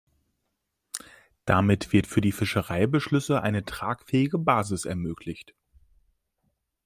Damit 1.45 1.93
wird 1.93 2.07
für 2.07 2.21
die 2.21 2.31
Fischereibeschlüsse 2.31 3.43
eine 3.43 3.65
tragfähige 3.65 4.39
Basis 4.39 4.85
ermöglicht. 4.85 5.53